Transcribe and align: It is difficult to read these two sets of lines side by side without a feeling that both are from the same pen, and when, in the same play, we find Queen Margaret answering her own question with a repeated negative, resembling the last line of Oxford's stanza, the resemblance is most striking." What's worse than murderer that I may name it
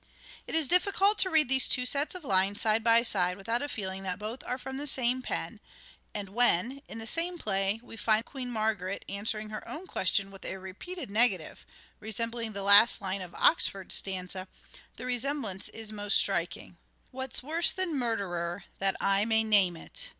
It 0.47 0.55
is 0.55 0.67
difficult 0.67 1.19
to 1.19 1.29
read 1.29 1.47
these 1.47 1.67
two 1.67 1.85
sets 1.85 2.15
of 2.15 2.23
lines 2.23 2.59
side 2.59 2.83
by 2.83 3.03
side 3.03 3.37
without 3.37 3.61
a 3.61 3.69
feeling 3.69 4.01
that 4.01 4.17
both 4.17 4.43
are 4.45 4.57
from 4.57 4.77
the 4.77 4.87
same 4.87 5.21
pen, 5.21 5.59
and 6.11 6.29
when, 6.29 6.81
in 6.87 6.97
the 6.97 7.05
same 7.05 7.37
play, 7.37 7.79
we 7.83 7.95
find 7.97 8.25
Queen 8.25 8.49
Margaret 8.49 9.05
answering 9.07 9.49
her 9.51 9.61
own 9.69 9.85
question 9.85 10.31
with 10.31 10.43
a 10.43 10.57
repeated 10.57 11.11
negative, 11.11 11.67
resembling 11.99 12.53
the 12.53 12.63
last 12.63 12.99
line 12.99 13.21
of 13.21 13.35
Oxford's 13.35 13.93
stanza, 13.93 14.47
the 14.95 15.05
resemblance 15.05 15.69
is 15.69 15.91
most 15.91 16.17
striking." 16.17 16.77
What's 17.11 17.43
worse 17.43 17.71
than 17.71 17.95
murderer 17.95 18.63
that 18.79 18.95
I 18.99 19.23
may 19.25 19.43
name 19.43 19.77
it 19.77 20.09